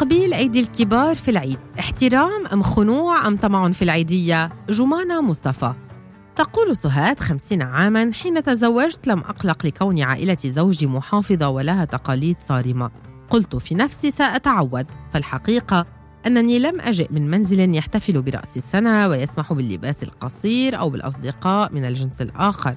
[0.00, 1.58] تقبيل أيدي الكبار في العيد.
[1.78, 5.72] احترام أم خنوع أم طمع في العيدية؟ جمانة مصطفى.
[6.36, 12.90] تقول سهاد خمسين عاما حين تزوجت لم أقلق لكون عائلة زوجي محافظة ولها تقاليد صارمة.
[13.30, 15.86] قلت في نفسي سأتعود فالحقيقة
[16.26, 22.22] أنني لم أجئ من منزل يحتفل برأس السنة ويسمح باللباس القصير أو بالأصدقاء من الجنس
[22.22, 22.76] الآخر.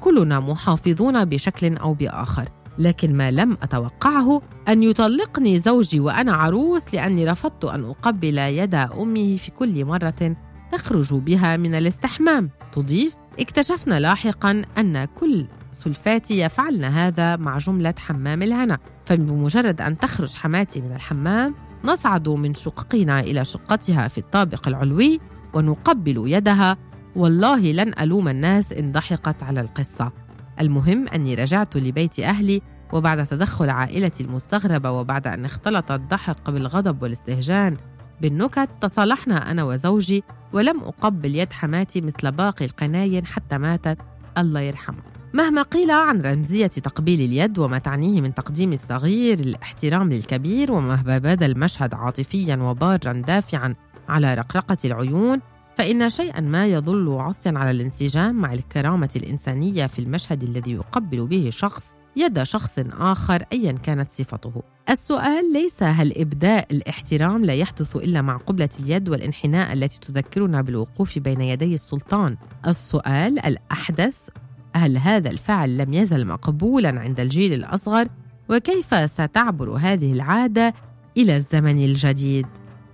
[0.00, 2.48] كلنا محافظون بشكل أو بآخر.
[2.78, 9.36] لكن ما لم أتوقعه أن يطلقني زوجي وأنا عروس لأني رفضت أن أقبل يد أمه
[9.36, 10.36] في كل مرة
[10.72, 12.50] تخرج بها من الاستحمام.
[12.72, 18.78] تضيف اكتشفنا لاحقا أن كل سلفاتي يفعلن هذا مع جملة حمام الهنا.
[19.04, 25.20] فبمجرد أن تخرج حماتي من الحمام نصعد من شققنا إلى شقتها في الطابق العلوي
[25.54, 26.76] ونقبل يدها.
[27.16, 30.12] والله لن ألوم الناس إن ضحكت على القصة.
[30.60, 37.76] المهم أني رجعت لبيت أهلي وبعد تدخل عائلتي المستغربة وبعد أن اختلط الضحك بالغضب والاستهجان
[38.20, 43.98] بالنكت تصالحنا أنا وزوجي ولم أقبل يد حماتي مثل باقي القناين حتى ماتت.
[44.38, 45.02] الله يرحمها
[45.34, 51.46] مهما قيل عن رمزية تقبيل اليد وما تعنيه من تقديم الصغير الاحترام للكبير ومهما بدا
[51.46, 53.74] المشهد عاطفيا وبارا دافعا
[54.08, 55.40] على رقرقة العيون
[55.80, 61.50] فإن شيئا ما يظل عصيا على الانسجام مع الكرامة الإنسانية في المشهد الذي يقبل به
[61.52, 64.62] شخص يد شخص آخر أيا كانت صفته.
[64.90, 71.18] السؤال ليس هل إبداء الاحترام لا يحدث إلا مع قبلة اليد والانحناء التي تذكرنا بالوقوف
[71.18, 72.36] بين يدي السلطان.
[72.66, 74.18] السؤال الأحدث
[74.74, 78.08] هل هذا الفعل لم يزل مقبولا عند الجيل الأصغر؟
[78.48, 80.74] وكيف ستعبر هذه العادة
[81.16, 82.46] إلى الزمن الجديد؟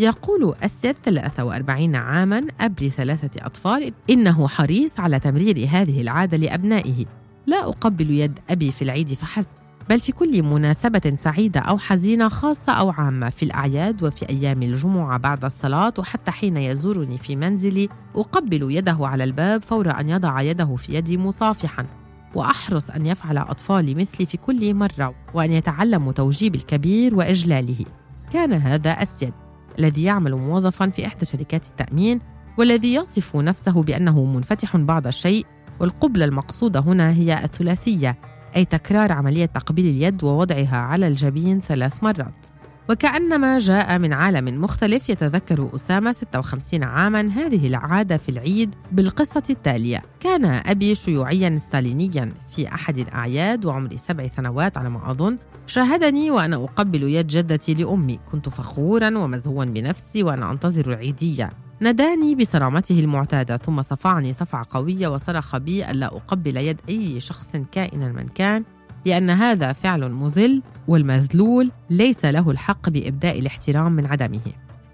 [0.00, 7.06] يقول أسيد 43 عاما أب لثلاثة أطفال إنه حريص على تمرير هذه العادة لأبنائه.
[7.46, 12.72] لا أقبل يد أبي في العيد فحسب بل في كل مناسبة سعيدة أو حزينة خاصة
[12.72, 18.72] أو عامة في الأعياد وفي أيام الجمعة بعد الصلاة وحتى حين يزورني في منزلي أقبل
[18.72, 21.86] يده على الباب فور أن يضع يده في يدي مصافحا
[22.34, 27.84] وأحرص أن يفعل أطفالي مثلي في كل مرة وأن يتعلموا توجيب الكبير وإجلاله.
[28.32, 29.32] كان هذا أسيد
[29.80, 32.20] الذي يعمل موظفا في إحدى شركات التأمين
[32.58, 35.46] والذي يصف نفسه بأنه منفتح بعض الشيء
[35.80, 38.16] والقبلة المقصودة هنا هي الثلاثية
[38.56, 42.46] أي تكرار عملية تقبيل اليد ووضعها على الجبين ثلاث مرات.
[42.90, 50.02] وكأنما جاء من عالم مختلف يتذكر أسامة 56 عاما هذه العادة في العيد بالقصة التالية.
[50.20, 55.38] كان أبي شيوعيا ستالينيا في أحد الأعياد وعمري سبع سنوات على ما أظن.
[55.66, 58.18] شاهدني وأنا أقبل يد جدتي لأمي.
[58.32, 61.50] كنت فخورا ومزهوا بنفسي وأنا أنتظر العيدية
[61.80, 68.12] ناداني بصرامته المعتادة ثم صفعني صفعة قوية وصرخ بي ألا أقبل يد أي شخص كائنا
[68.12, 68.64] من كان.
[69.06, 74.40] لأن هذا فعل مذل والمذلول ليس له الحق بإبداء الاحترام من عدمه.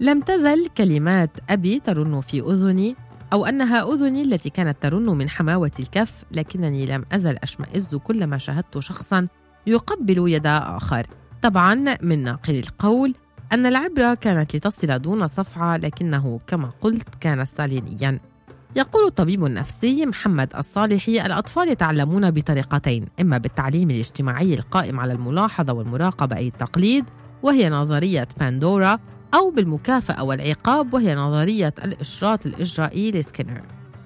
[0.01, 2.97] لم تزل كلمات أبي ترن في أذني
[3.33, 8.79] أو أنها أذني التي كانت ترن من حماوة الكف لكنني لم أزل أشمئز كلما شاهدت
[8.79, 9.29] شخصا
[9.67, 11.07] يقبل يد آخر.
[11.43, 13.15] طبعا من ناقل القول
[13.53, 18.21] أن العبرة كانت لتصل دون صفعة لكنه كما قلت كان ستالينيا
[18.77, 26.37] يقول الطبيب النفسي محمد الصالحي الأطفال يتعلمون بطريقتين إما بالتعليم الاجتماعي القائم على الملاحظة والمراقبة
[26.37, 27.05] أي التقليد
[27.43, 28.99] وهي نظرية باندورا
[29.35, 33.63] أو بالمكافأة والعقاب وهي نظرية الإشراط الإجرائي لسكينر.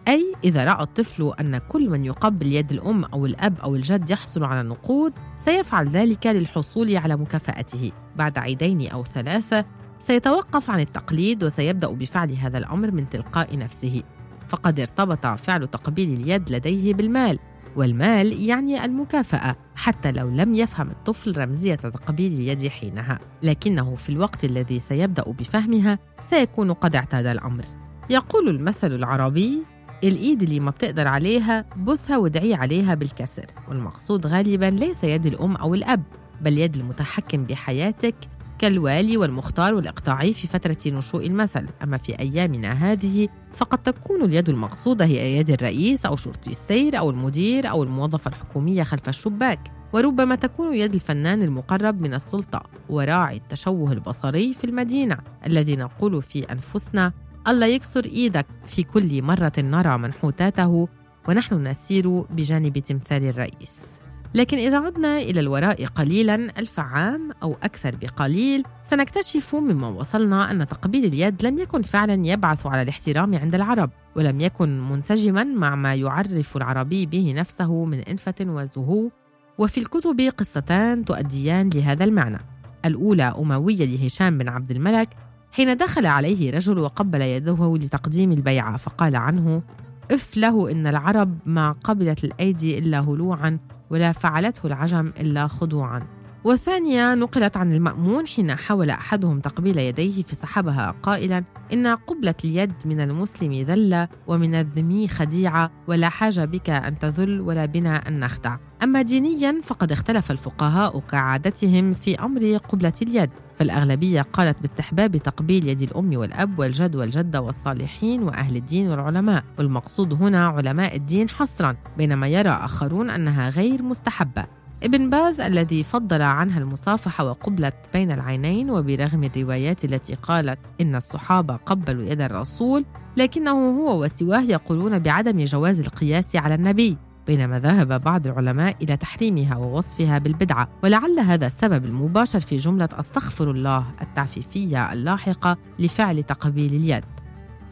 [0.08, 4.44] أي إذا رأى الطفل أن كل من يقبل يد الأم أو الأب أو الجد يحصل
[4.44, 7.92] على النقود سيفعل ذلك للحصول على مكافأته.
[8.16, 9.64] بعد عيدين أو ثلاثة
[9.98, 14.02] سيتوقف عن التقليد وسيبدأ بفعل هذا الأمر من تلقاء نفسه.
[14.50, 17.38] فقد ارتبط فعل تقبيل اليد لديه بالمال
[17.76, 23.18] والمال يعني المكافأة حتى لو لم يفهم الطفل رمزية تقبيل اليد حينها.
[23.42, 27.64] لكنه في الوقت الذي سيبدأ بفهمها سيكون قد اعتاد الأمر.
[28.10, 29.62] يقول المثل العربي
[30.04, 35.74] الإيد اللي ما بتقدر عليها بوسها وادعي عليها بالكسر والمقصود غالبا ليس يد الأم أو
[35.74, 36.02] الأب
[36.40, 38.14] بل يد المتحكم بحياتك
[38.60, 41.66] كالوالي والمختار والإقطاعي في فترة نشوء المثل.
[41.82, 47.10] أما في أيامنا هذه فقد تكون اليد المقصودة هي يد الرئيس أو شرطي السير أو
[47.10, 49.72] المدير أو الموظفة الحكومية خلف الشباك.
[49.92, 56.52] وربما تكون يد الفنان المقرب من السلطة وراعي التشوه البصري في المدينة الذي نقول في
[56.52, 57.12] أنفسنا
[57.48, 60.88] الله يكسر إيدك في كل مرة نرى منحوتاته
[61.28, 63.99] ونحن نسير بجانب تمثال الرئيس.
[64.34, 70.66] لكن إذا عدنا إلى الوراء قليلا ألف عام أو أكثر بقليل سنكتشف مما وصلنا أن
[70.66, 75.94] تقبيل اليد لم يكن فعلا يبعث على الاحترام عند العرب ولم يكن منسجما مع ما
[75.94, 79.10] يعرف العربي به نفسه من أنفة وزهو
[79.58, 82.38] وفي الكتب قصتان تؤديان لهذا المعنى.
[82.84, 85.08] الأولى أموية لهشام بن عبد الملك
[85.52, 89.62] حين دخل عليه رجل وقبل يده لتقديم البيعة فقال عنه
[90.10, 93.58] اف له إن العرب ما قبلت الأيدي إلا هلوعا
[93.90, 96.02] ولا فعلته العجم إلا خضوعا.
[96.44, 103.00] والثانية نقلت عن المأمون حين حاول أحدهم تقبيل يديه فسحبها قائلا إن قبلة اليد من
[103.00, 108.56] المسلم ذلة ومن الذمي خديعة ولا حاجة بك أن تذل ولا بنا أن نخدع.
[108.82, 115.82] أما دينيا فقد اختلف الفقهاء كعادتهم في أمر قبلة اليد فالأغلبية قالت باستحباب تقبيل يد
[115.82, 122.50] الأم والأب والجد والجدة والصالحين وأهل الدين والعلماء والمقصود هنا علماء الدين حصرا بينما يرى
[122.50, 124.59] آخرون أنها غير مستحبة.
[124.82, 131.56] ابن باز الذي فضل عنها المصافحة وقبلة بين العينين وبرغم الروايات التي قالت إن الصحابة
[131.56, 132.84] قبلوا يد الرسول
[133.16, 136.96] لكنه هو وسواه يقولون بعدم جواز القياس على النبي
[137.26, 140.68] بينما ذهب بعض العلماء إلى تحريمها ووصفها بالبدعة.
[140.82, 147.04] ولعل هذا السبب المباشر في جملة أستغفر الله التعفيفية اللاحقة لفعل تقبيل اليد.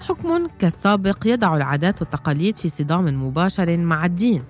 [0.01, 4.43] حكم كالسابق يضع العادات والتقاليد في صدام مباشر مع الدين.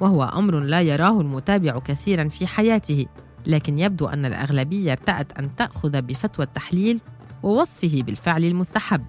[0.00, 3.06] وهو أمر لا يراه المتابع كثيرا في حياته
[3.46, 7.00] لكن يبدو أن الأغلبية ارتأت أن تأخذ بفتوى التحليل
[7.42, 9.04] ووصفه بالفعل المستحب.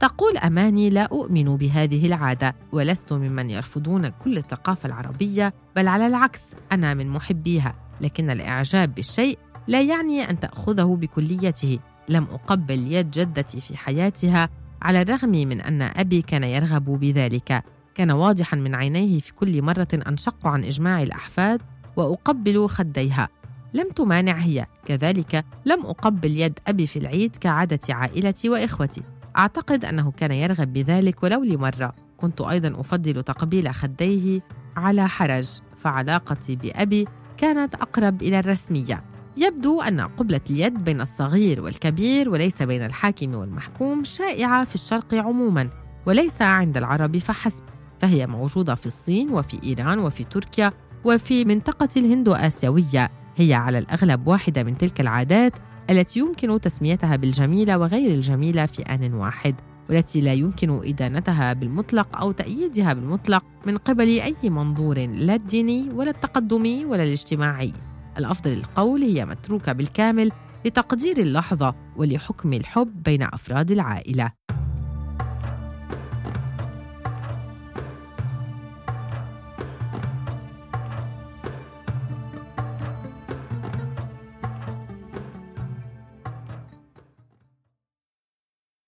[0.00, 6.42] تقول أماني لا أؤمن بهذه العادة ولست ممن يرفضون كل الثقافة العربية بل على العكس
[6.72, 11.78] أنا من محبيها لكن الإعجاب بالشيء لا يعني أن تأخذه بكليته.
[12.08, 14.48] لم أقبل يد جدتي في حياتها
[14.82, 17.64] على الرغم من أن أبي كان يرغب بذلك.
[17.94, 21.60] كان واضحا من عينيه في كل مرة أنشق عن إجماع الأحفاد
[21.96, 23.28] وأقبل خديها.
[23.74, 24.66] لم تمانع هي.
[24.86, 29.02] كذلك لم أقبل يد أبي في العيد كعادة عائلتي وإخوتي.
[29.36, 31.94] أعتقد أنه كان يرغب بذلك ولو لمرة.
[32.16, 34.40] كنت أيضا أفضل تقبيل خديه
[34.76, 35.48] على حرج.
[35.76, 37.06] فعلاقتي بأبي
[37.36, 39.04] كانت أقرب إلى الرسمية.
[39.36, 45.70] يبدو أن قبلة اليد بين الصغير والكبير وليس بين الحاكم والمحكوم شائعة في الشرق عموما
[46.06, 47.71] وليس عند العرب فحسب.
[48.02, 50.72] فهي موجودة في الصين وفي إيران وفي تركيا
[51.04, 53.10] وفي منطقة الهندو آسيوية.
[53.36, 55.52] هي على الأغلب واحدة من تلك العادات
[55.90, 59.54] التي يمكن تسميتها بالجميلة وغير الجميلة في آن واحد
[59.90, 66.10] والتي لا يمكن إدانتها بالمطلق أو تأييدها بالمطلق من قبل أي منظور لا الديني ولا
[66.10, 67.72] التقدمي ولا الاجتماعي.
[68.18, 70.32] الأفضل القول هي متروكة بالكامل
[70.64, 74.32] لتقدير اللحظة ولحكم الحب بين أفراد العائلة.